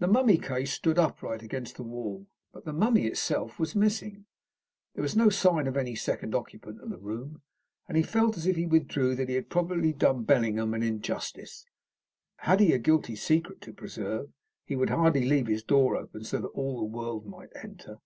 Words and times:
The 0.00 0.08
mummy 0.08 0.36
case 0.36 0.72
stood 0.72 0.98
upright 0.98 1.40
against 1.40 1.76
the 1.76 1.84
wall, 1.84 2.26
but 2.52 2.64
the 2.64 2.72
mummy 2.72 3.06
itself 3.06 3.56
was 3.60 3.76
missing. 3.76 4.26
There 4.96 5.02
was 5.02 5.14
no 5.14 5.28
sign 5.30 5.68
of 5.68 5.76
any 5.76 5.94
second 5.94 6.34
occupant 6.34 6.80
of 6.80 6.90
the 6.90 6.98
room, 6.98 7.40
and 7.86 7.96
he 7.96 8.02
felt 8.02 8.36
as 8.36 8.46
he 8.46 8.66
withdrew 8.66 9.14
that 9.14 9.28
he 9.28 9.36
had 9.36 9.50
probably 9.50 9.92
done 9.92 10.24
Bellingham 10.24 10.74
an 10.74 10.82
injustice. 10.82 11.64
Had 12.38 12.58
he 12.58 12.72
a 12.72 12.78
guilty 12.78 13.14
secret 13.14 13.60
to 13.60 13.72
preserve, 13.72 14.32
he 14.64 14.74
would 14.74 14.90
hardly 14.90 15.24
leave 15.24 15.46
his 15.46 15.62
door 15.62 15.94
open 15.94 16.24
so 16.24 16.38
that 16.40 16.48
all 16.48 16.80
the 16.80 16.86
world 16.96 17.24
might 17.24 17.50
enter. 17.62 17.98